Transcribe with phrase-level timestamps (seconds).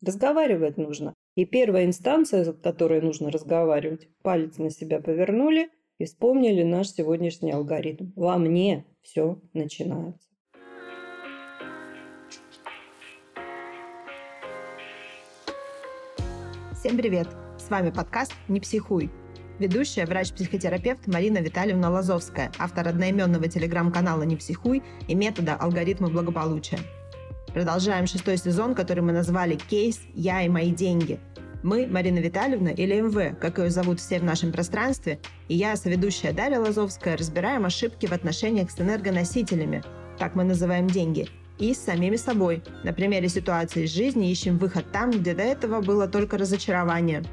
[0.00, 1.14] Разговаривать нужно.
[1.34, 7.50] И первая инстанция, с которой нужно разговаривать, палец на себя повернули и вспомнили наш сегодняшний
[7.50, 8.12] алгоритм.
[8.14, 10.28] Во мне все начинается.
[16.74, 17.26] Всем привет!
[17.58, 19.10] С вами подкаст «Не психуй».
[19.58, 26.78] Ведущая врач-психотерапевт Марина Витальевна Лазовская, автор одноименного телеграм-канала «Не психуй» и метода «Алгоритмы благополучия».
[27.58, 29.98] Продолжаем шестой сезон, который мы назвали «Кейс.
[30.14, 31.18] Я и мои деньги».
[31.64, 35.18] Мы, Марина Витальевна, или МВ, как ее зовут все в нашем пространстве,
[35.48, 39.82] и я, соведущая Дарья Лазовская, разбираем ошибки в отношениях с энергоносителями,
[40.20, 41.26] так мы называем деньги,
[41.58, 42.62] и с самими собой.
[42.84, 47.24] На примере ситуации из жизни ищем выход там, где до этого было только разочарование.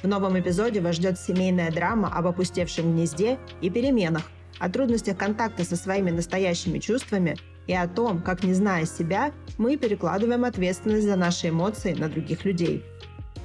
[0.00, 4.22] В новом эпизоде вас ждет семейная драма об опустевшем гнезде и переменах,
[4.60, 7.36] о трудностях контакта со своими настоящими чувствами
[7.68, 12.44] и о том, как, не зная себя, мы перекладываем ответственность за наши эмоции на других
[12.44, 12.82] людей.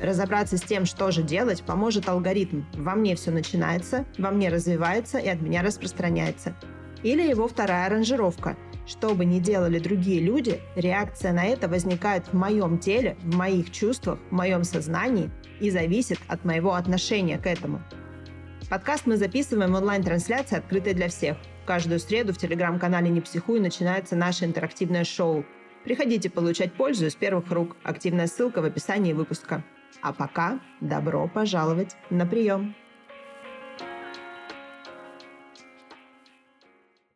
[0.01, 5.19] Разобраться с тем, что же делать, поможет алгоритм «Во мне все начинается, во мне развивается
[5.19, 6.55] и от меня распространяется».
[7.03, 8.55] Или его вторая аранжировка
[8.87, 13.71] «Что бы ни делали другие люди, реакция на это возникает в моем теле, в моих
[13.71, 17.81] чувствах, в моем сознании и зависит от моего отношения к этому».
[18.69, 24.17] Подкаст мы записываем в онлайн-трансляции, открытой для всех– Каждую среду в телеграм-канале «Не психуй» начинается
[24.17, 25.45] наше интерактивное шоу.
[25.85, 27.77] Приходите получать пользу из первых рук.
[27.83, 29.63] Активная ссылка в описании выпуска.
[30.01, 32.75] А пока добро пожаловать на прием.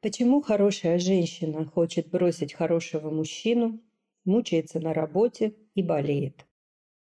[0.01, 3.81] Почему хорошая женщина хочет бросить хорошего мужчину,
[4.23, 6.45] мучается на работе и болеет?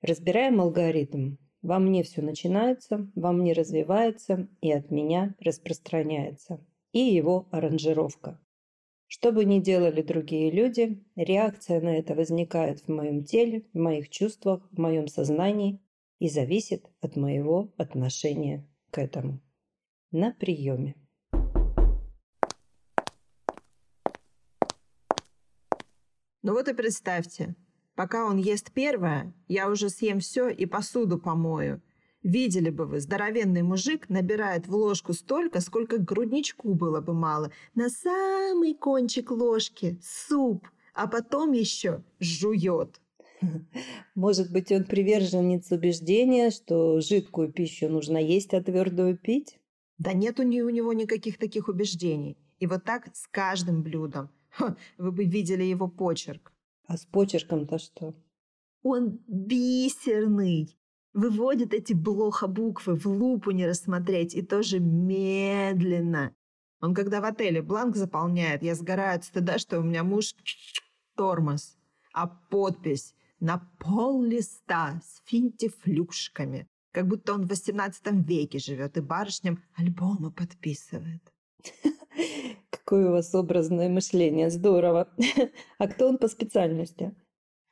[0.02, 1.36] Разбираем алгоритм.
[1.62, 6.64] Во мне все начинается, во мне развивается и от меня распространяется
[6.94, 8.40] и его аранжировка.
[9.08, 14.08] Что бы ни делали другие люди, реакция на это возникает в моем теле, в моих
[14.08, 15.82] чувствах, в моем сознании
[16.20, 19.40] и зависит от моего отношения к этому.
[20.12, 20.94] На приеме.
[26.42, 27.56] Ну вот и представьте,
[27.96, 31.82] пока он ест первое, я уже съем все и посуду помою–
[32.24, 37.52] Видели бы вы, здоровенный мужик набирает в ложку столько, сколько грудничку было бы мало.
[37.74, 42.98] На самый кончик ложки суп, а потом еще жует.
[44.14, 49.60] Может быть, он приверженец убеждения, что жидкую пищу нужно есть, а твердую пить?
[49.98, 52.38] Да нет у него никаких таких убеждений.
[52.58, 54.30] И вот так с каждым блюдом.
[54.48, 56.54] Ха, вы бы видели его почерк.
[56.86, 58.14] А с почерком-то что?
[58.82, 60.74] Он бисерный
[61.14, 66.34] выводит эти блохо-буквы в лупу не рассмотреть, и тоже медленно.
[66.80, 70.34] Он когда в отеле бланк заполняет, я сгораю от стыда, что у меня муж
[71.16, 71.78] тормоз,
[72.12, 79.00] а подпись на пол листа с финтифлюшками, как будто он в 18 веке живет и
[79.00, 81.22] барышням альбомы подписывает.
[82.70, 85.08] Какое у вас образное мышление, здорово.
[85.78, 87.14] А кто он по специальности?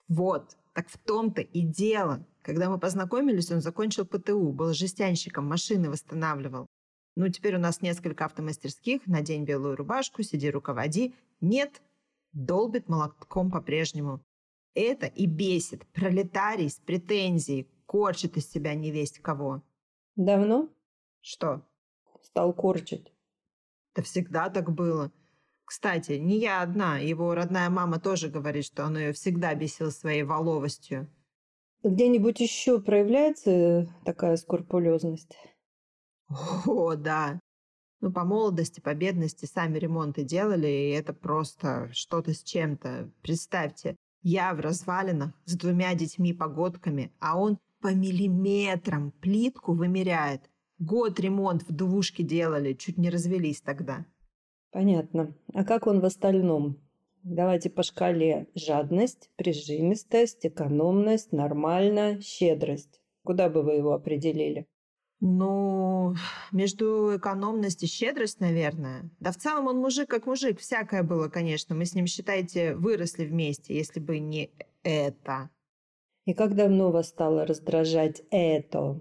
[0.09, 2.27] Вот, так в том-то и дело.
[2.43, 6.67] Когда мы познакомились, он закончил ПТУ, был жестянщиком, машины восстанавливал.
[7.15, 11.15] Ну, теперь у нас несколько автомастерских, надень белую рубашку, сиди, руководи.
[11.41, 11.83] Нет,
[12.33, 14.25] долбит молотком по-прежнему.
[14.75, 15.87] Это и бесит.
[15.93, 19.63] Пролетарий с претензией, корчит из себя невесть кого.
[20.17, 20.69] Давно?
[21.21, 21.63] Что?
[22.23, 23.13] Стал корчить.
[23.95, 25.13] Да всегда так было.
[25.65, 30.23] Кстати, не я одна, его родная мама тоже говорит, что он ее всегда бесил своей
[30.23, 31.09] воловостью.
[31.83, 35.37] Где-нибудь еще проявляется такая скрупулезность?
[36.67, 37.41] О, да.
[38.01, 43.11] Ну, по молодости, по бедности сами ремонты делали, и это просто что-то с чем-то.
[43.23, 50.49] Представьте, я в развалинах с двумя детьми-погодками, а он по миллиметрам плитку вымеряет.
[50.79, 54.07] Год ремонт в двушке делали, чуть не развелись тогда.
[54.71, 55.35] Понятно.
[55.53, 56.79] А как он в остальном?
[57.23, 63.01] Давайте по шкале жадность, прижимистость, экономность, нормально, щедрость.
[63.25, 64.67] Куда бы вы его определили?
[65.21, 66.17] Ну,
[66.51, 69.09] между экономность и щедрость, наверное.
[69.21, 70.59] Да в целом он мужик как мужик.
[70.59, 71.77] Всякое было, конечно.
[71.77, 74.51] Мы с ним, считайте, выросли вместе, если бы не
[74.83, 75.49] это.
[76.25, 78.99] И как давно вас стало раздражать это?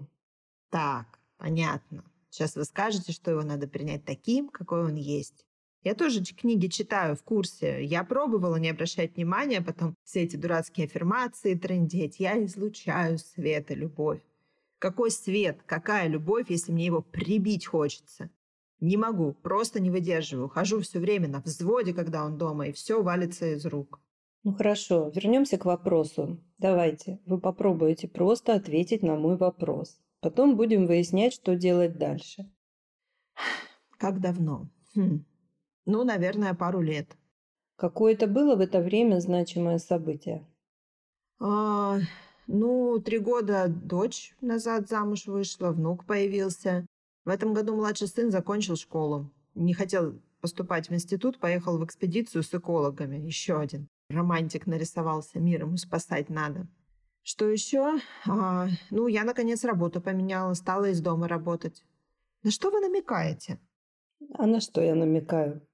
[0.70, 2.04] Так, понятно.
[2.30, 5.44] Сейчас вы скажете, что его надо принять таким, какой он есть.
[5.84, 7.84] Я тоже книги читаю в курсе.
[7.84, 12.20] Я пробовала не обращать внимания, потом все эти дурацкие аффирмации трендеть.
[12.20, 14.20] Я излучаю свет и любовь.
[14.78, 18.30] Какой свет, какая любовь, если мне его прибить хочется?
[18.80, 20.48] Не могу, просто не выдерживаю.
[20.48, 24.00] Хожу все время на взводе, когда он дома, и все валится из рук.
[24.44, 26.40] Ну хорошо, вернемся к вопросу.
[26.58, 30.00] Давайте, вы попробуете просто ответить на мой вопрос.
[30.20, 32.50] Потом будем выяснять, что делать дальше.
[33.98, 34.68] Как давно?
[34.94, 35.24] Хм.
[35.84, 37.16] Ну, наверное, пару лет.
[37.76, 40.46] Какое-то было в это время значимое событие?
[41.40, 41.98] А,
[42.46, 46.86] ну, три года дочь назад замуж вышла, внук появился.
[47.24, 49.30] В этом году младший сын закончил школу.
[49.54, 53.16] Не хотел поступать в институт, поехал в экспедицию с экологами.
[53.16, 53.88] Еще один.
[54.10, 56.68] Романтик нарисовался, мир ему спасать надо.
[57.22, 57.98] Что еще?
[58.28, 61.84] А, ну, я, наконец, работу поменяла, стала из дома работать.
[62.42, 63.58] На что вы намекаете?
[64.34, 65.66] А на что я намекаю?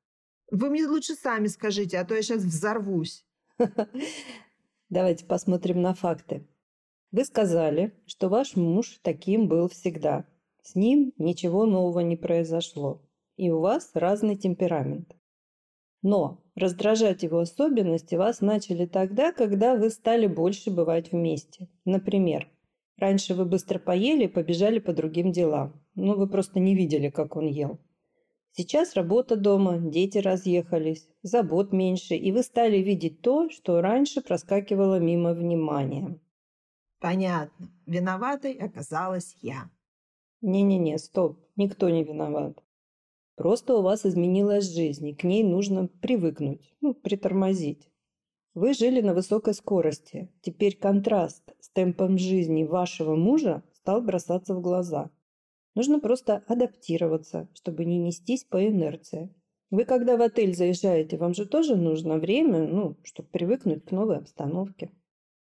[0.51, 3.25] Вы мне лучше сами скажите, а то я сейчас взорвусь.
[4.89, 6.47] Давайте посмотрим на факты.
[7.11, 10.27] Вы сказали, что ваш муж таким был всегда.
[10.63, 13.03] С ним ничего нового не произошло.
[13.37, 15.15] И у вас разный темперамент.
[16.03, 21.69] Но раздражать его особенности вас начали тогда, когда вы стали больше бывать вместе.
[21.85, 22.49] Например,
[22.97, 25.81] раньше вы быстро поели и побежали по другим делам.
[25.95, 27.79] Ну, вы просто не видели, как он ел.
[28.59, 34.99] Сейчас работа дома, дети разъехались, забот меньше, и вы стали видеть то, что раньше проскакивало
[34.99, 36.19] мимо внимания.
[36.99, 37.71] Понятно.
[37.87, 39.71] Виноватой оказалась я.
[40.41, 42.61] Не-не-не, стоп, никто не виноват.
[43.37, 47.89] Просто у вас изменилась жизнь, и к ней нужно привыкнуть, ну, притормозить.
[48.55, 50.33] Вы жили на высокой скорости.
[50.41, 55.13] Теперь контраст с темпом жизни вашего мужа стал бросаться в глаза.
[55.79, 59.33] Нужно просто адаптироваться, чтобы не нестись по инерции.
[59.71, 64.17] Вы когда в отель заезжаете, вам же тоже нужно время, ну, чтобы привыкнуть к новой
[64.17, 64.91] обстановке.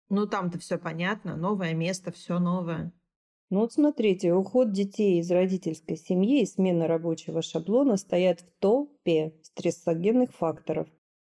[0.08, 2.94] Ну, там-то все понятно, новое место, все новое.
[3.50, 9.34] Ну вот смотрите, уход детей из родительской семьи и смена рабочего шаблона стоят в топе
[9.42, 10.88] стрессогенных факторов,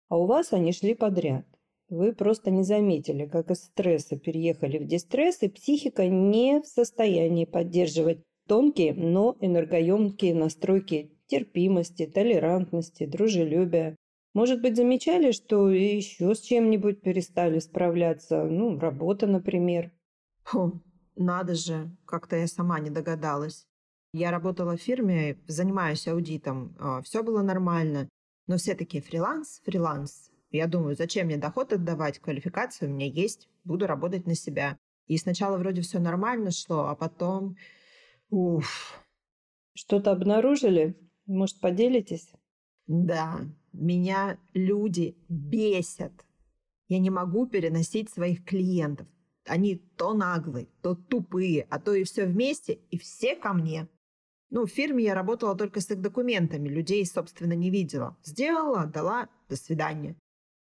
[0.10, 1.46] а у вас они шли подряд.
[1.88, 7.46] Вы просто не заметили, как из стресса переехали в дистресс, и психика не в состоянии
[7.46, 13.96] поддерживать тонкие, но энергоемкие настройки терпимости, толерантности, дружелюбия.
[14.34, 18.44] Может быть, замечали, что еще с чем-нибудь перестали справляться?
[18.44, 19.92] Ну, работа, например.
[20.44, 20.82] Фу,
[21.16, 23.68] надо же, как-то я сама не догадалась.
[24.14, 28.10] Я работала в фирме, занимаюсь аудитом, а, все было нормально.
[28.48, 30.32] Но все таки фриланс, фриланс.
[30.50, 34.80] Я думаю, зачем мне доход отдавать, квалификация у меня есть, буду работать на себя.
[35.06, 37.56] И сначала вроде все нормально шло, а потом...
[38.30, 39.02] Уф.
[39.74, 40.96] Что-то обнаружили?
[41.26, 42.32] Может, поделитесь?
[42.88, 43.40] Да,
[43.74, 46.14] меня люди бесят.
[46.88, 49.08] Я не могу переносить своих клиентов.
[49.46, 53.88] Они то наглые, то тупые, а то и все вместе, и все ко мне.
[54.52, 58.18] Ну, в фирме я работала только с их документами, людей, собственно, не видела.
[58.24, 60.16] Сделала, дала, до свидания.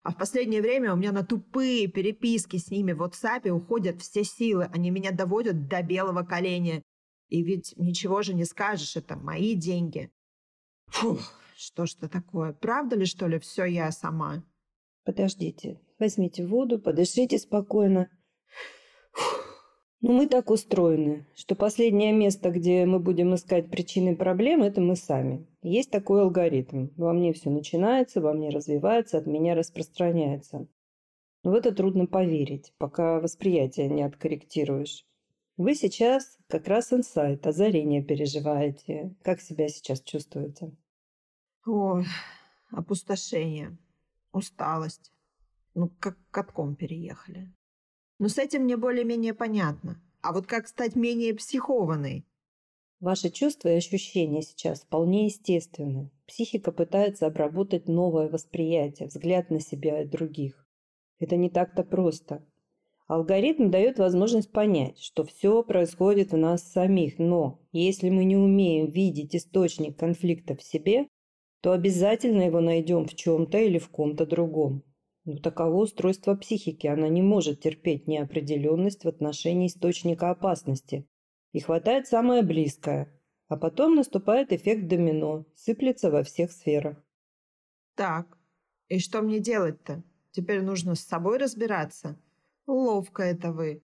[0.03, 4.23] А в последнее время у меня на тупые переписки с ними в WhatsApp уходят все
[4.23, 4.69] силы.
[4.71, 6.81] Они меня доводят до белого коленя.
[7.29, 10.11] И ведь ничего же не скажешь, это мои деньги.
[10.87, 11.19] Фух,
[11.55, 12.53] что ж это такое?
[12.53, 14.43] Правда ли, что ли, все я сама?
[15.03, 18.09] Подождите, возьмите воду, подышите спокойно.
[20.01, 24.95] Ну, мы так устроены, что последнее место, где мы будем искать причины проблем, это мы
[24.95, 25.47] сами.
[25.63, 26.89] Есть такой алгоритм.
[26.95, 30.67] Во мне все начинается, во мне развивается, от меня распространяется.
[31.43, 35.05] Но в это трудно поверить, пока восприятие не откорректируешь.
[35.57, 39.15] Вы сейчас как раз инсайт, озарение переживаете.
[39.23, 40.75] Как себя сейчас чувствуете?
[41.65, 42.05] Ой,
[42.71, 43.77] опустошение,
[44.33, 45.13] усталость.
[45.73, 47.53] Ну, как катком переехали.
[48.19, 50.01] Но с этим мне более-менее понятно.
[50.21, 52.25] А вот как стать менее психованной?
[52.99, 56.11] Ваши чувства и ощущения сейчас вполне естественны.
[56.27, 60.67] Психика пытается обработать новое восприятие, взгляд на себя и других.
[61.19, 62.45] Это не так-то просто.
[63.07, 68.89] Алгоритм дает возможность понять, что все происходит в нас самих, но если мы не умеем
[68.89, 71.07] видеть источник конфликта в себе,
[71.61, 74.83] то обязательно его найдем в чем-то или в ком-то другом.
[75.23, 81.07] Но таково устройство психики, она не может терпеть неопределенность в отношении источника опасности.
[81.51, 83.11] И хватает самое близкое.
[83.47, 87.03] А потом наступает эффект домино, сыплется во всех сферах.
[87.95, 88.37] Так,
[88.87, 90.03] и что мне делать-то?
[90.31, 92.19] Теперь нужно с собой разбираться?
[92.67, 93.83] Ловко это вы.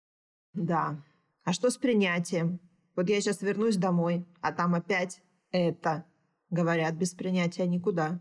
[0.53, 1.03] Да.
[1.43, 2.59] А что с принятием?
[2.95, 6.05] Вот я сейчас вернусь домой, а там опять это.
[6.49, 8.19] Говорят, без принятия никуда.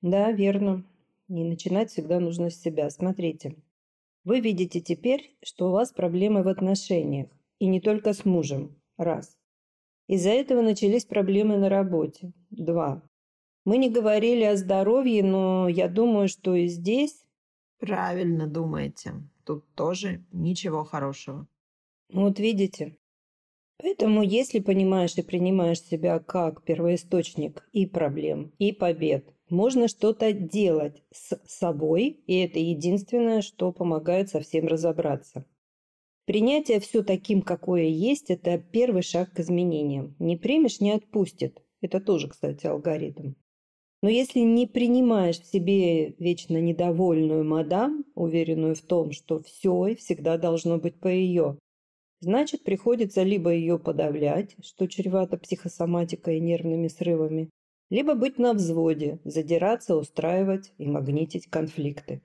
[0.00, 0.84] Да, верно.
[1.28, 2.90] Не начинать всегда нужно с себя.
[2.90, 3.56] Смотрите.
[4.24, 7.28] Вы видите теперь, что у вас проблемы в отношениях.
[7.58, 8.76] И не только с мужем.
[8.96, 9.36] Раз.
[10.06, 12.32] Из-за этого начались проблемы на работе.
[12.50, 13.02] Два.
[13.64, 17.24] Мы не говорили о здоровье, но я думаю, что и здесь...
[17.78, 19.14] Правильно думаете.
[19.44, 21.46] Тут тоже ничего хорошего.
[22.12, 22.96] Вот видите.
[23.78, 31.02] Поэтому, если понимаешь и принимаешь себя как первоисточник и проблем, и побед, можно что-то делать
[31.12, 35.44] с собой, и это единственное, что помогает совсем разобраться.
[36.24, 40.16] Принятие все таким, какое есть, это первый шаг к изменениям.
[40.18, 41.62] Не примешь– не отпустит.
[41.82, 43.34] Это тоже, кстати, алгоритм.
[44.04, 49.94] Но если не принимаешь в себе вечно недовольную мадам, уверенную в том, что все и
[49.94, 51.58] всегда должно быть по ее,
[52.20, 57.48] значит, приходится либо ее подавлять, что чревато психосоматикой и нервными срывами,
[57.88, 62.20] либо быть на взводе, задираться, устраивать и магнитить конфликты.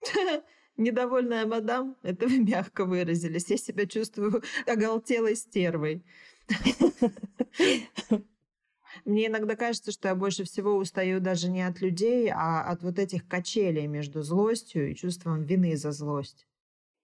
[0.78, 3.50] Недовольная мадам, это вы мягко выразились.
[3.50, 6.02] Я себя чувствую оголтелой стервой.
[9.04, 12.98] Мне иногда кажется, что я больше всего устаю даже не от людей, а от вот
[12.98, 16.46] этих качелей между злостью и чувством вины за злость.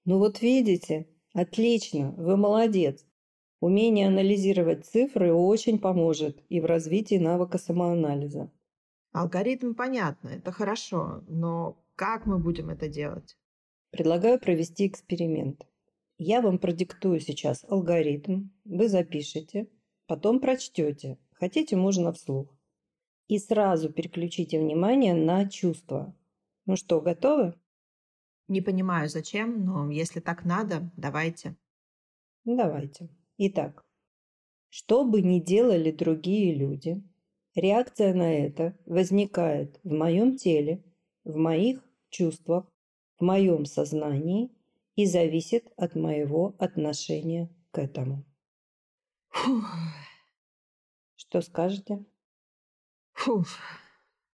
[0.05, 3.05] Ну вот видите, отлично, вы молодец.
[3.61, 8.51] Умение анализировать цифры очень поможет и в развитии навыка самоанализа.
[9.13, 13.37] Алгоритм понятно, это хорошо, но как мы будем это делать?
[13.91, 15.67] Предлагаю провести эксперимент.
[16.17, 19.69] Я вам продиктую сейчас алгоритм, вы запишете,
[20.07, 21.19] потом прочтете.
[21.41, 22.55] Хотите, можно вслух.
[23.27, 26.15] И сразу переключите внимание на чувства.
[26.67, 27.55] Ну что, готовы?
[28.49, 31.57] Не понимаю, зачем, но если так надо, давайте.
[32.45, 33.09] Давайте.
[33.39, 33.83] Итак,
[34.69, 37.03] что бы ни делали другие люди,
[37.55, 40.85] реакция на это возникает в моем теле,
[41.25, 42.71] в моих чувствах,
[43.19, 44.51] в моем сознании
[44.95, 48.27] и зависит от моего отношения к этому.
[49.31, 49.65] Фух.
[51.31, 52.05] Что скажете?
[53.13, 53.47] Фух.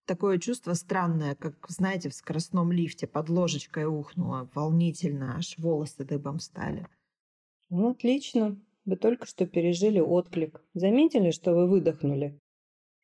[0.06, 4.48] Такое чувство странное, как, знаете, в скоростном лифте под ложечкой ухнуло.
[4.54, 6.86] Волнительно, аж волосы дыбом стали.
[7.68, 8.58] Ну, отлично.
[8.86, 10.64] Вы только что пережили отклик.
[10.72, 12.40] Заметили, что вы выдохнули?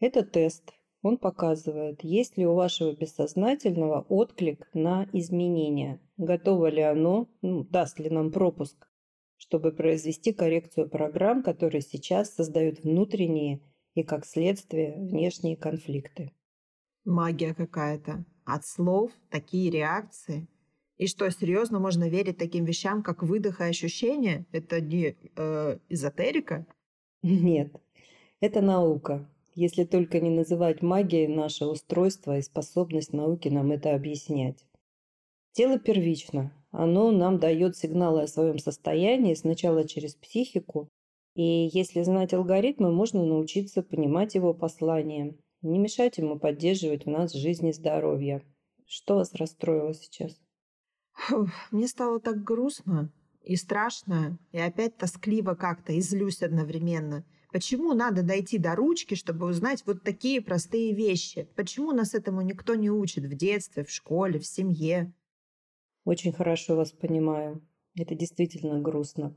[0.00, 0.72] Это тест.
[1.02, 6.00] Он показывает, есть ли у вашего бессознательного отклик на изменения.
[6.16, 8.88] Готово ли оно, ну, даст ли нам пропуск,
[9.36, 13.60] чтобы произвести коррекцию программ, которые сейчас создают внутренние
[13.94, 16.32] и, как следствие, внешние конфликты.
[17.04, 18.24] Магия какая-то.
[18.44, 20.48] От слов такие реакции.
[20.96, 24.46] И что, серьезно можно верить таким вещам, как выдох и ощущение?
[24.52, 26.66] Это не э, эзотерика?
[27.22, 27.72] Нет,
[28.40, 29.28] это наука.
[29.54, 34.64] Если только не называть магией наше устройство и способность науки нам это объяснять.
[35.52, 36.52] Тело первично.
[36.70, 40.88] Оно нам дает сигналы о своем состоянии сначала через психику,
[41.34, 47.32] и если знать алгоритмы, можно научиться понимать его послание, не мешать ему поддерживать в нас
[47.32, 48.42] жизнь и здоровье.
[48.86, 50.38] Что вас расстроило сейчас?
[51.70, 53.12] Мне стало так грустно
[53.42, 57.24] и страшно, и опять тоскливо как-то, и злюсь одновременно.
[57.50, 61.48] Почему надо дойти до ручки, чтобы узнать вот такие простые вещи?
[61.54, 65.12] Почему нас этому никто не учит в детстве, в школе, в семье?
[66.04, 67.66] Очень хорошо вас понимаю.
[67.94, 69.36] Это действительно грустно.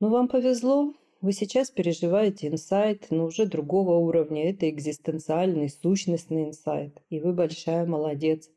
[0.00, 4.50] Но вам повезло, вы сейчас переживаете инсайт, но уже другого уровня.
[4.50, 7.02] Это экзистенциальный, сущностный инсайт.
[7.08, 8.50] И вы большая молодец.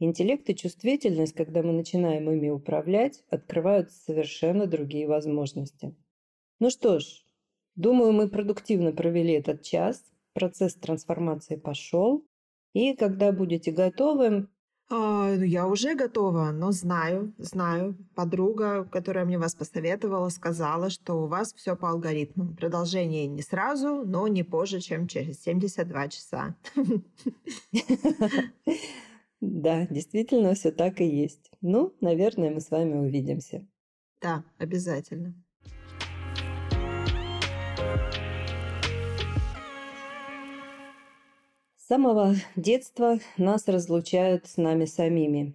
[0.00, 5.94] Интеллект и чувствительность, когда мы начинаем ими управлять, открывают совершенно другие возможности.
[6.60, 7.04] Ну что ж,
[7.74, 10.02] думаю, мы продуктивно провели этот час.
[10.32, 12.24] Процесс трансформации пошел.
[12.72, 14.46] И когда будете готовы, ну,
[14.90, 17.96] я уже готова, но знаю, знаю.
[18.14, 22.56] Подруга, которая мне вас посоветовала, сказала, что у вас все по алгоритмам.
[22.56, 26.56] Продолжение не сразу, но не позже, чем через 72 часа.
[29.40, 31.52] Да, действительно, все так и есть.
[31.60, 33.64] Ну, наверное, мы с вами увидимся.
[34.20, 35.34] Да, обязательно.
[41.88, 45.54] Самого детства нас разлучают с нами самими.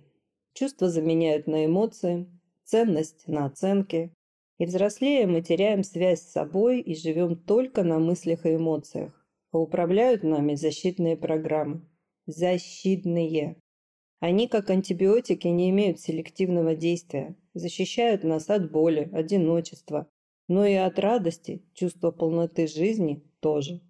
[0.54, 2.28] Чувства заменяют на эмоции,
[2.64, 4.12] ценность на оценки.
[4.58, 9.14] И взрослея мы теряем связь с собой и живем только на мыслях и эмоциях.
[9.52, 11.88] А управляют нами защитные программы.
[12.26, 13.58] Защитные.
[14.20, 20.08] Они, как антибиотики, не имеют селективного действия, защищают нас от боли, одиночества,
[20.48, 23.82] но и от радости, чувства полноты жизни тоже.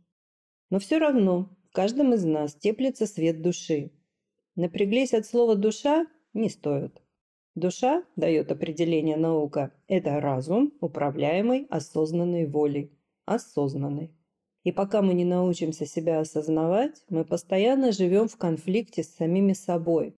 [0.69, 3.91] Но все равно каждом из нас теплится свет души.
[4.55, 7.01] Напряглись от слова «душа» не стоит.
[7.55, 12.91] Душа, дает определение наука, это разум, управляемый осознанной волей.
[13.25, 14.11] Осознанный.
[14.63, 20.15] И пока мы не научимся себя осознавать, мы постоянно живем в конфликте с самими собой,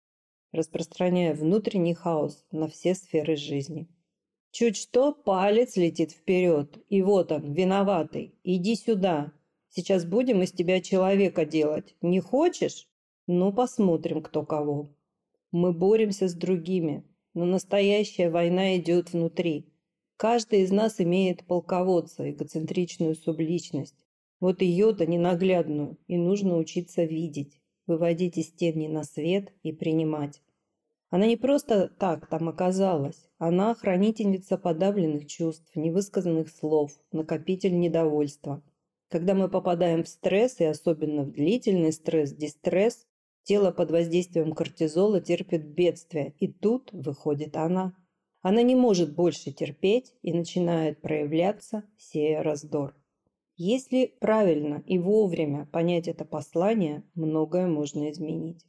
[0.51, 3.87] распространяя внутренний хаос на все сферы жизни.
[4.51, 8.35] Чуть что, палец летит вперед, и вот он, виноватый.
[8.43, 9.33] Иди сюда.
[9.77, 11.97] Сейчас будем из тебя человека делать.
[12.01, 12.87] Не хочешь?
[13.27, 14.95] Ну, посмотрим, кто кого.
[15.51, 17.03] Мы боремся с другими,
[17.33, 19.73] но настоящая война идет внутри.
[20.15, 23.95] Каждый из нас имеет полководца, эгоцентричную субличность.
[24.39, 30.41] Вот ее-то ненаглядную, и нужно учиться видеть, выводить из тени на свет и принимать.
[31.09, 33.27] Она не просто так там оказалась.
[33.39, 38.63] Она хранительница подавленных чувств, невысказанных слов, накопитель недовольства.
[39.09, 43.05] Когда мы попадаем в стресс, и особенно в длительный стресс, дистресс,
[43.43, 47.95] тело под воздействием кортизола терпит бедствие, и тут выходит она.
[48.41, 52.95] Она не может больше терпеть и начинает проявляться, сея раздор.
[53.57, 58.65] Если правильно и вовремя понять это послание, многое можно изменить.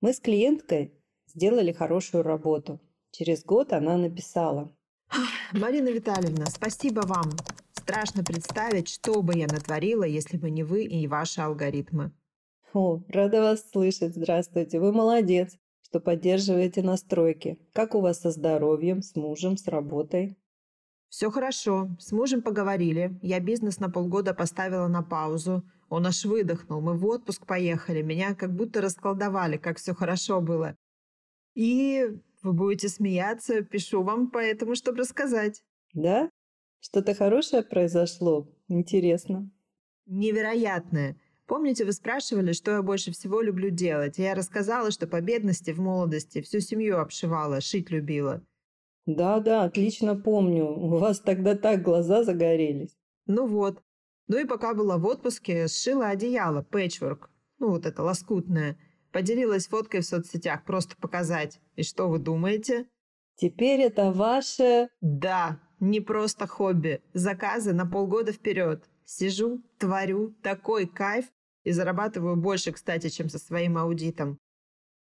[0.00, 0.94] Мы с клиенткой
[1.26, 2.80] сделали хорошую работу.
[3.10, 4.74] Через год она написала.
[5.52, 7.30] Марина Витальевна, спасибо вам.
[7.82, 12.12] Страшно представить, что бы я натворила, если бы не вы и ваши алгоритмы.
[12.72, 14.14] О, рада вас слышать.
[14.14, 14.78] Здравствуйте.
[14.78, 17.58] Вы молодец, что поддерживаете настройки.
[17.72, 20.38] Как у вас со здоровьем, с мужем, с работой?
[21.08, 21.88] Все хорошо.
[21.98, 23.18] С мужем поговорили.
[23.20, 25.64] Я бизнес на полгода поставила на паузу.
[25.88, 26.80] Он аж выдохнул.
[26.80, 28.00] Мы в отпуск поехали.
[28.00, 30.76] Меня как будто расколдовали, как все хорошо было.
[31.54, 32.06] И
[32.42, 35.64] вы будете смеяться, пишу вам поэтому, чтобы рассказать.
[35.94, 36.30] Да?
[36.82, 38.48] Что-то хорошее произошло?
[38.66, 39.48] Интересно.
[40.06, 41.16] Невероятное.
[41.46, 44.18] Помните, вы спрашивали, что я больше всего люблю делать?
[44.18, 48.42] я рассказала, что по бедности в молодости всю семью обшивала, шить любила.
[49.06, 50.66] Да-да, отлично помню.
[50.66, 52.96] У вас тогда так глаза загорелись.
[53.26, 53.80] Ну вот.
[54.26, 57.30] Ну и пока была в отпуске, сшила одеяло, пэтчворк.
[57.60, 58.76] Ну вот это, лоскутное.
[59.12, 61.60] Поделилась фоткой в соцсетях, просто показать.
[61.76, 62.86] И что вы думаете?
[63.36, 64.88] Теперь это ваше...
[65.00, 67.02] Да, не просто хобби.
[67.12, 68.88] Заказы на полгода вперед.
[69.04, 71.26] Сижу, творю, такой кайф.
[71.64, 74.38] И зарабатываю больше, кстати, чем со своим аудитом.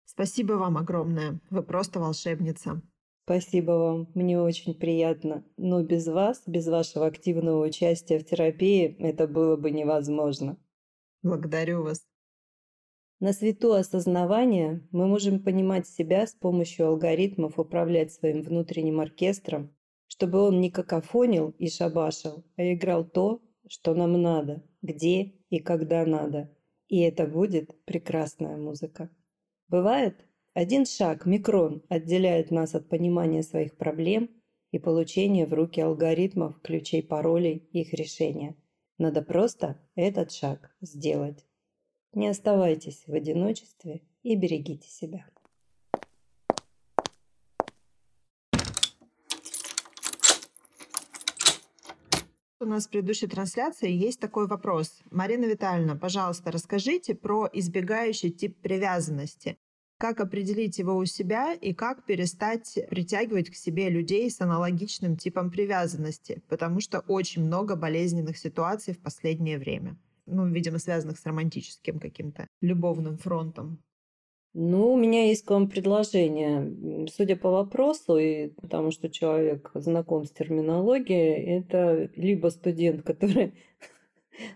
[0.05, 1.39] Спасибо вам огромное.
[1.49, 2.81] Вы просто волшебница.
[3.23, 5.43] Спасибо вам, мне очень приятно.
[5.57, 10.57] Но без вас, без вашего активного участия в терапии, это было бы невозможно.
[11.23, 12.05] Благодарю вас.
[13.19, 19.73] На свету осознавания мы можем понимать себя с помощью алгоритмов управлять своим внутренним оркестром,
[20.07, 26.05] чтобы он не какофонил и шабашил, а играл то, что нам надо, где и когда
[26.05, 26.49] надо.
[26.87, 29.09] И это будет прекрасная музыка.
[29.67, 34.29] Бывает, один шаг, микрон, отделяет нас от понимания своих проблем
[34.71, 38.55] и получения в руки алгоритмов, ключей паролей, их решения.
[38.97, 41.45] Надо просто этот шаг сделать.
[42.13, 45.27] Не оставайтесь в одиночестве и берегите себя.
[52.59, 55.01] У нас в предыдущей трансляции есть такой вопрос.
[55.11, 59.57] Марина Витальевна, пожалуйста, расскажите про избегающий тип привязанности.
[59.99, 65.51] Как определить его у себя и как перестать притягивать к себе людей с аналогичным типом
[65.51, 71.99] привязанности, потому что очень много болезненных ситуаций в последнее время ну, видимо, связанных с романтическим
[71.99, 73.79] каким-то любовным фронтом.
[74.59, 77.07] Ну, у меня есть к вам предложение.
[77.09, 83.53] Судя по вопросу, и потому что человек знаком с терминологией, это либо студент, который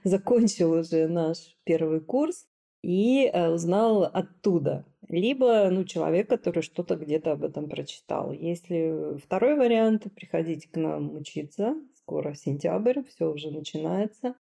[0.04, 2.48] закончил уже наш первый курс
[2.82, 8.32] и э, узнал оттуда, либо ну, человек, который что-то где-то об этом прочитал.
[8.32, 11.76] Если второй вариант, приходите к нам учиться.
[11.94, 14.34] Скоро сентябрь, все уже начинается.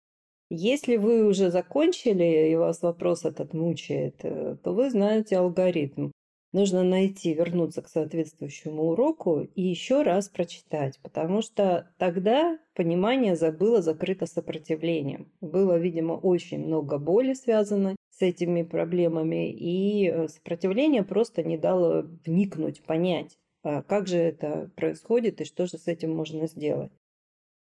[0.50, 6.10] Если вы уже закончили, и вас вопрос этот мучает, э, то вы знаете алгоритм.
[6.52, 13.82] Нужно найти, вернуться к соответствующему уроку и еще раз прочитать, потому что тогда понимание забыло
[13.82, 15.30] закрыто сопротивлением.
[15.42, 22.06] Было, видимо, очень много боли связано с этими проблемами, и э, сопротивление просто не дало
[22.24, 26.92] вникнуть, понять, а как же это происходит и что же с этим можно сделать.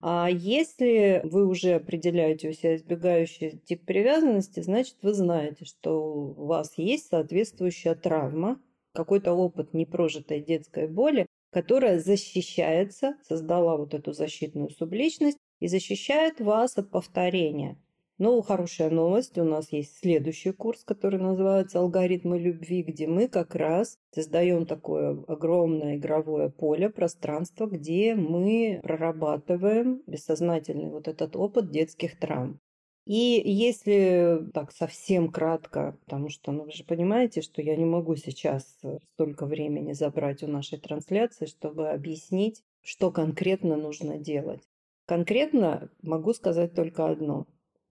[0.02, 6.46] А если вы уже определяете у себя избегающий тип привязанности, значит, вы знаете, что у
[6.46, 8.60] вас есть соответствующая травма,
[8.92, 16.78] какой-то опыт непрожитой детской боли, которая защищается, создала вот эту защитную субличность и защищает вас
[16.78, 17.76] от повторения.
[18.20, 23.54] Но хорошая новость, у нас есть следующий курс, который называется «Алгоритмы любви», где мы как
[23.54, 32.18] раз создаем такое огромное игровое поле, пространство, где мы прорабатываем бессознательный вот этот опыт детских
[32.18, 32.60] травм.
[33.06, 38.16] И если так совсем кратко, потому что ну, вы же понимаете, что я не могу
[38.16, 38.78] сейчас
[39.14, 44.60] столько времени забрать у нашей трансляции, чтобы объяснить, что конкретно нужно делать.
[45.06, 47.46] Конкретно могу сказать только одно.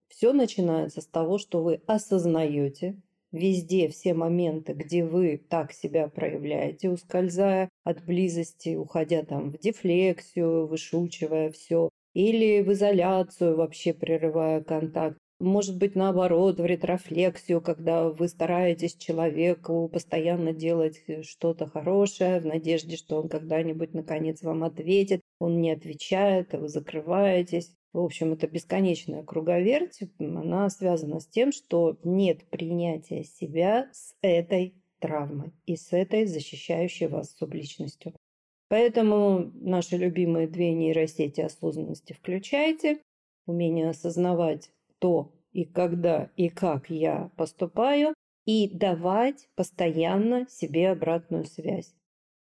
[0.10, 2.98] Все начинается с того, что вы осознаете
[3.32, 10.68] везде все моменты, где вы так себя проявляете, ускользая от близости, уходя там в дефлексию,
[10.68, 15.18] вышучивая все, или в изоляцию, вообще прерывая контакт.
[15.40, 22.98] Может быть, наоборот, в ретрофлексию, когда вы стараетесь человеку постоянно делать что-то хорошее в надежде,
[22.98, 25.22] что он когда-нибудь наконец вам ответит.
[25.40, 27.74] Он не отвечает, а вы закрываетесь.
[27.92, 30.00] В общем, это бесконечная круговерть.
[30.20, 37.08] Она связана с тем, что нет принятия себя с этой травмой и с этой защищающей
[37.08, 38.14] вас субличностью.
[38.68, 43.00] Поэтому наши любимые две нейросети осознанности включайте.
[43.48, 48.14] Умение осознавать то и когда и как я поступаю,
[48.46, 51.96] и давать постоянно себе обратную связь.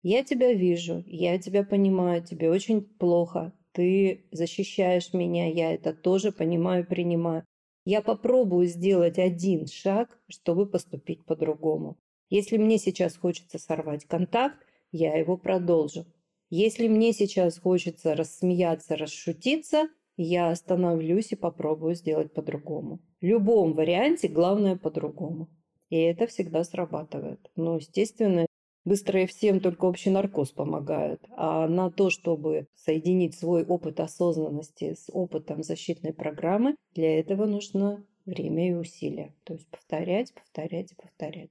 [0.04, 6.32] Я тебя вижу, я тебя понимаю, тебе очень плохо, ты защищаешь меня, я это тоже
[6.32, 7.46] понимаю, принимаю.
[7.86, 11.96] Я попробую сделать один шаг, чтобы поступить по-другому.
[12.32, 14.58] Если мне сейчас хочется сорвать контакт,
[14.92, 16.08] я его продолжу.
[16.50, 23.00] Если мне сейчас хочется рассмеяться, расшутиться, я остановлюсь и попробую сделать по-другому.
[23.22, 25.50] В любом варианте главное по-другому.
[25.90, 27.52] И это всегда срабатывает.
[27.56, 28.48] Но, естественно,
[28.88, 31.24] быстро всем только общий наркоз помогает.
[31.36, 38.04] А на то, чтобы соединить свой опыт осознанности с опытом защитной программы, для этого нужно
[38.26, 39.36] время и усилия.
[39.44, 41.50] То есть повторять, повторять и повторять.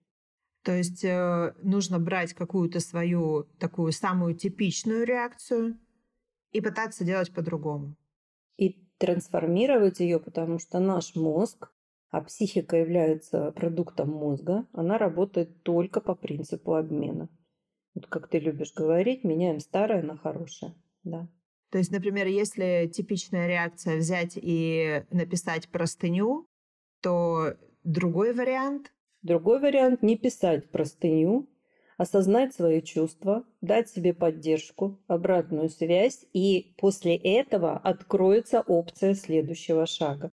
[0.63, 5.79] То есть э, нужно брать какую-то свою такую самую типичную реакцию
[6.53, 7.97] и пытаться делать по-другому.
[8.57, 11.71] И трансформировать ее, потому что наш мозг,
[12.11, 17.29] а психика является продуктом мозга, она работает только по принципу обмена.
[17.95, 20.75] Вот как ты любишь говорить, меняем старое на хорошее.
[21.03, 21.29] Да.
[21.71, 26.47] То есть, например, если типичная реакция взять и написать простыню,
[27.01, 28.93] то другой вариант
[29.27, 31.49] Другой вариант– не писать простыню,
[31.97, 40.31] осознать свои чувства, дать себе поддержку, обратную связь, и после этого откроется опция следующего шага.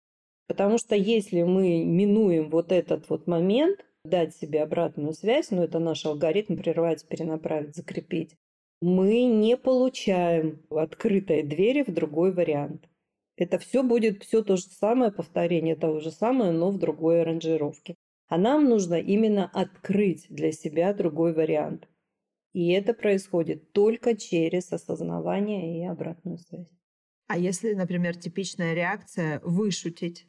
[0.48, 5.78] Потому что если мы минуем вот этот вот момент, дать себе обратную связь, ну это
[5.78, 8.34] наш алгоритм прервать, перенаправить, закрепить,
[8.80, 12.88] мы не получаем открытой двери в другой вариант.
[13.36, 17.94] Это все будет все то же самое, повторение того же самого, но в другой аранжировке.
[18.28, 21.88] А нам нужно именно открыть для себя другой вариант.
[22.52, 26.68] И это происходит только через осознавание и обратную связь.
[27.26, 30.26] А если, например, типичная реакция вышутить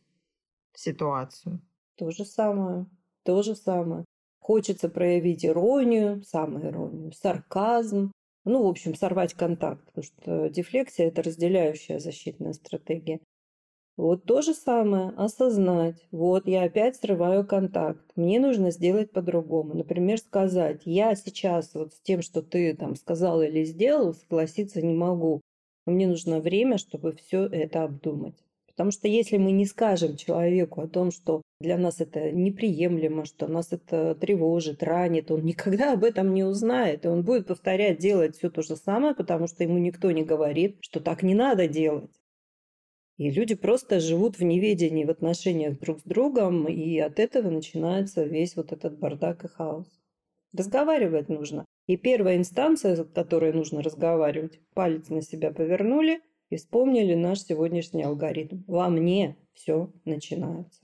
[0.73, 1.62] ситуацию?
[1.95, 2.86] То же самое.
[3.23, 4.05] То же самое.
[4.39, 8.12] Хочется проявить иронию, самоиронию, сарказм,
[8.45, 13.19] ну, в общем, сорвать контакт, потому что дефлексия– это разделяющая защитная стратегия.
[13.97, 16.08] Вот то же самое, осознать.
[16.12, 18.01] Вот я опять срываю контакт.
[18.15, 19.73] Мне нужно сделать по-другому.
[19.73, 24.93] Например, сказать, я сейчас вот с тем, что ты там сказал или сделал, согласиться не
[24.93, 25.41] могу.
[25.86, 28.41] Мне нужно время, чтобы все это обдумать.
[28.79, 33.49] Потому что если мы не скажем человеку о том, что для нас это неприемлемо, что
[33.49, 37.03] нас это тревожит, ранит, он никогда об этом не узнает.
[37.03, 40.77] И он будет повторять, делать все то же самое, потому что ему никто не говорит,
[40.79, 42.21] что так не надо делать.
[43.17, 48.23] И люди просто живут в неведении в отношениях друг с другом, и от этого начинается
[48.23, 49.87] весь вот этот бардак и хаос.
[50.57, 51.65] Разговаривать нужно.
[51.87, 58.03] И первая инстанция, с которой нужно разговаривать, палец на себя повернули и вспомнили наш сегодняшний
[58.03, 58.63] алгоритм.
[58.67, 60.81] Во мне все начинается.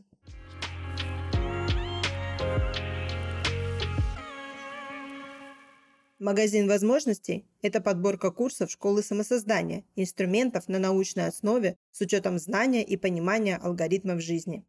[6.18, 12.96] Магазин возможностей– это подборка курсов школы самосоздания, инструментов на научной основе с учетом знания и
[12.96, 14.66] понимания алгоритмов жизни.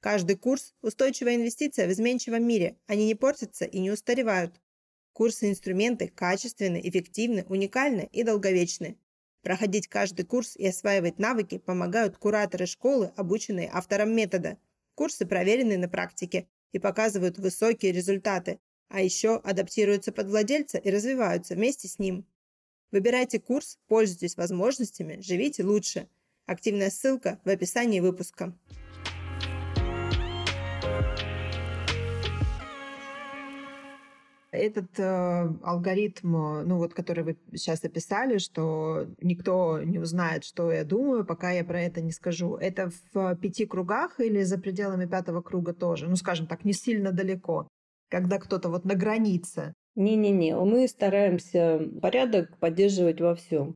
[0.00, 4.60] Каждый курс– устойчивая инвестиция в изменчивом мире, они не портятся и не устаревают.
[5.12, 8.96] Курсы и инструменты качественны, эффективны, уникальны и долговечны.
[9.44, 14.56] Проходить каждый курс и осваивать навыки помогают кураторы школы, обученные автором метода.
[14.94, 21.54] Курсы проверены на практике и показывают высокие результаты, а еще адаптируются под владельца и развиваются
[21.54, 22.26] вместе с ним.
[22.90, 26.08] Выбирайте курс, пользуйтесь возможностями, живите лучше.
[26.46, 28.56] Активная ссылка в описании выпуска.
[34.54, 36.30] Этот э, алгоритм,
[36.64, 41.64] ну вот, который вы сейчас описали, что никто не узнает, что я думаю, пока я
[41.64, 42.56] про это не скажу.
[42.56, 46.08] Это в пяти кругах или за пределами пятого круга тоже?
[46.08, 47.68] Ну, скажем так, не сильно далеко,
[48.10, 49.74] когда кто-то вот на границе.
[49.96, 53.74] Не-не-не, мы стараемся порядок поддерживать во всем.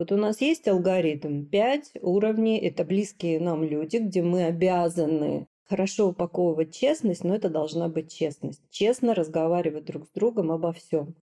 [0.00, 1.44] Вот у нас есть алгоритм.
[1.44, 7.88] Пять уровней– это близкие нам люди, где мы обязаны хорошо упаковывать честность, но это должна
[7.88, 8.60] быть честность.
[8.70, 11.14] Честно разговаривать друг с другом обо всем.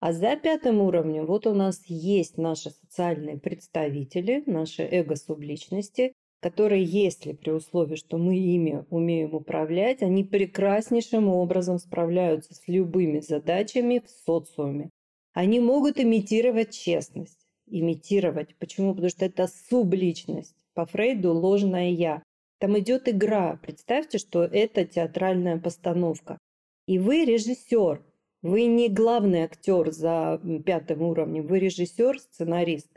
[0.00, 7.32] А за пятым уровнем вот у нас есть наши социальные представители, наши эго-субличности, которые, если
[7.32, 14.10] при условии, что мы ими умеем управлять, они прекраснейшим образом справляются с любыми задачами в
[14.10, 14.90] социуме.
[15.32, 17.38] Они могут имитировать честность.
[17.66, 18.54] Имитировать.
[18.58, 18.92] Почему?
[18.92, 20.54] Потому что это субличность.
[20.74, 22.22] По Фрейду ложное «я».
[22.58, 23.58] Там идет игра.
[23.62, 26.38] Представьте, что это театральная постановка.
[26.86, 28.04] И вы режиссер.
[28.42, 32.88] Вы не главный актер за пятым уровнем, вы режиссер, сценарист.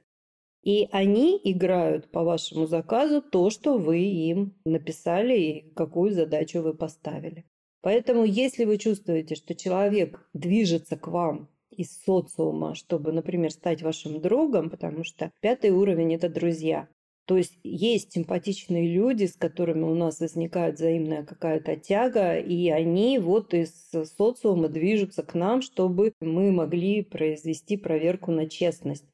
[0.63, 6.75] И они играют по вашему заказу то, что вы им написали и какую задачу вы
[6.75, 7.45] поставили.
[7.81, 14.21] Поэтому, если вы чувствуете, что человек движется к вам из социума, чтобы, например, стать вашим
[14.21, 16.87] другом, потому что пятый уровень– это друзья,
[17.31, 23.19] то есть есть симпатичные люди, с которыми у нас возникает взаимная какая-то тяга, и они
[23.19, 29.05] вот из социума движутся к нам, чтобы мы могли произвести проверку на честность.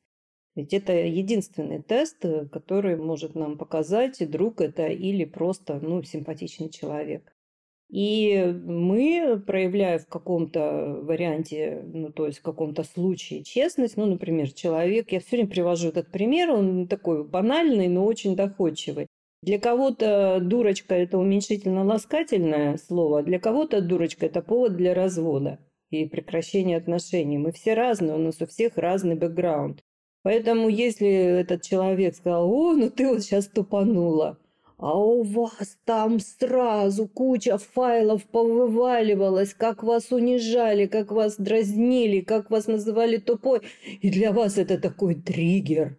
[0.56, 7.37] Ведь это единственный тест, который может нам показать, друг это или просто ну, симпатичный человек.
[7.90, 14.52] И мы, проявляя в каком-то варианте, ну, то есть в каком-то случае честность, ну, например,
[14.52, 19.08] человек, я все время привожу этот пример, он такой банальный, но очень доходчивый.
[19.42, 26.06] Для кого-то дурочка– это уменьшительно-ласкательное слово, а для кого-то дурочка– это повод для развода и
[26.06, 27.38] прекращения отношений.
[27.38, 29.82] Мы все разные, у нас у всех разный бэкграунд.
[30.24, 34.38] Поэтому если этот человек сказал, о, ну ты вот сейчас тупанула,
[34.78, 42.52] а у вас там сразу куча файлов повываливалась, как вас унижали, как вас дразнили, как
[42.52, 43.62] вас называли тупой.
[44.02, 45.98] И для вас это такой триггер.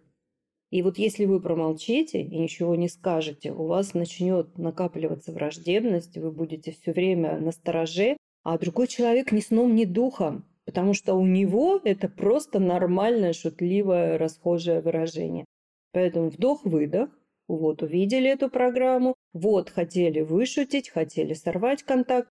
[0.71, 6.31] И вот если вы промолчите и ничего не скажете, у вас начнет накапливаться враждебность, вы
[6.31, 11.25] будете все время на стороже, а другой человек ни сном, ни духом, потому что у
[11.25, 15.45] него это просто нормальное, шутливое, расхожее выражение.
[15.91, 17.09] Поэтому вдох-выдох,
[17.57, 22.29] вот увидели эту программу, вот хотели вышутить, хотели сорвать контакт.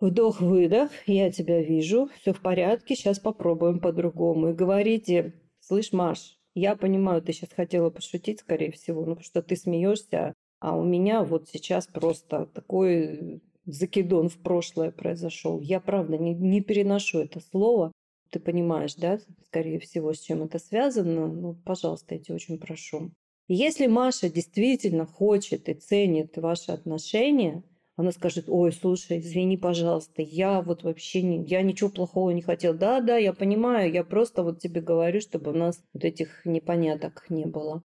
[0.00, 4.50] Вдох-выдох, я тебя вижу, все в порядке, сейчас попробуем по-другому.
[4.50, 9.42] И говорите, слышь, Маш, я понимаю, ты сейчас хотела пошутить, скорее всего, ну, потому что
[9.42, 15.60] ты смеешься, а у меня вот сейчас просто такой закидон в прошлое произошел.
[15.60, 17.92] Я, правда, не, не переношу это слово.
[18.30, 21.28] Ты понимаешь, да, скорее всего, с чем это связано.
[21.28, 23.10] Ну, пожалуйста, я тебя очень прошу.
[23.48, 27.64] Если Маша действительно хочет и ценит ваши отношения,
[27.96, 32.74] она скажет, ой, слушай, извини, пожалуйста, я вот вообще не, я ничего плохого не хотела.
[32.74, 37.24] Да, да, я понимаю, я просто вот тебе говорю, чтобы у нас вот этих непоняток
[37.30, 37.82] не было.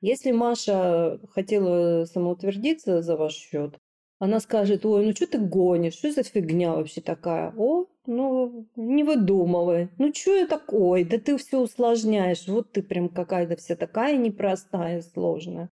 [0.00, 3.78] Если Маша хотела самоутвердиться за ваш счет,
[4.18, 7.54] она скажет, ой, ну что ты гонишь, что за фигня вообще такая?
[7.56, 9.90] О, ну, не выдумывай.
[9.98, 11.04] Ну, что я такой?
[11.04, 12.48] Да ты все усложняешь.
[12.48, 15.70] Вот ты прям какая-то вся такая непростая, сложная.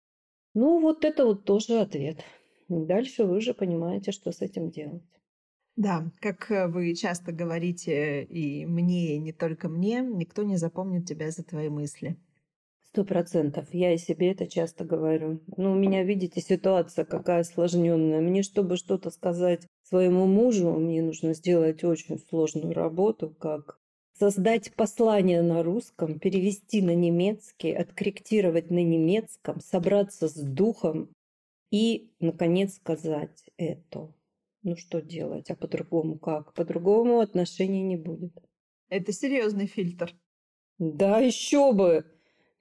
[0.54, 2.23] Ну, вот это вот тоже ответ.
[2.69, 5.04] Дальше вы уже понимаете, что с этим делать.
[5.75, 11.08] Да, как э, вы часто говорите, и мне, и не только мне, никто не запомнит
[11.08, 12.17] тебя за твои мысли.
[12.91, 13.67] Сто процентов.
[13.71, 15.41] Я и себе это часто говорю.
[15.58, 18.19] Ну, у меня, видите, ситуация какая осложненная.
[18.19, 23.80] Мне, чтобы что-то сказать своему мужу, мне нужно сделать очень сложную работу, как
[24.17, 31.10] создать послание на русском, перевести на немецкий, откорректировать на немецком, собраться с духом
[31.69, 34.12] и, наконец, сказать это.
[34.63, 35.52] Ну что делать?
[35.52, 36.54] А по-другому как?
[36.54, 38.34] По-другому отношений не будет.
[38.89, 40.12] Это серьезный фильтр.
[40.80, 42.04] Да, еще бы!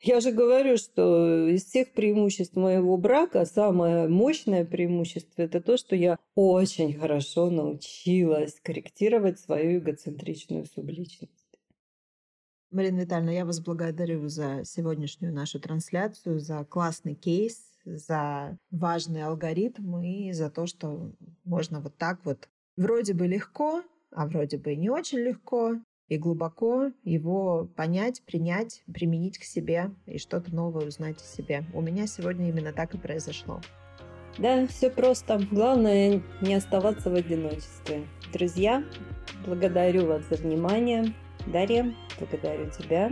[0.00, 5.96] Я же говорю, что из всех преимуществ моего брака самое мощное преимущество– это то, что
[5.96, 11.32] я очень хорошо научилась корректировать свою эгоцентричную субличность.
[12.70, 19.98] Марина Витальевна, я вас благодарю за сегодняшнюю нашу трансляцию, за классный кейс, за важный алгоритм
[19.98, 21.10] и за то, что
[21.44, 26.18] можно вот так вот вроде бы легко, а вроде бы и не очень легко и
[26.18, 31.64] глубоко его понять, принять, применить к себе и что-то новое узнать о себе.
[31.74, 33.60] У меня сегодня именно так и произошло.
[34.38, 35.40] Да, все просто.
[35.50, 38.04] Главное не оставаться в одиночестве.
[38.32, 38.84] Друзья,
[39.46, 41.14] Благодарю вас за внимание.
[41.46, 43.10] Дарья, благодарю тебя.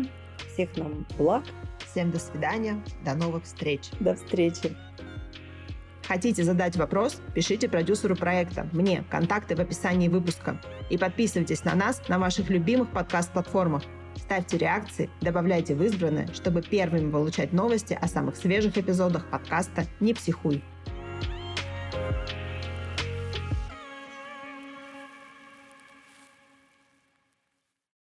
[0.53, 1.45] Всех нам благ.
[1.91, 2.83] Всем до свидания.
[3.05, 3.91] До новых встреч.
[4.01, 4.77] До встречи.
[6.07, 7.21] Хотите задать вопрос?
[7.35, 10.61] Пишите продюсеру проекта, мне, контакты в описании выпуска.
[10.89, 13.83] И подписывайтесь на нас на ваших любимых подкаст-платформах.
[14.15, 20.15] Ставьте реакции, добавляйте в избранное, чтобы первыми получать новости о самых свежих эпизодах подкаста «Не
[20.15, 20.63] психуй».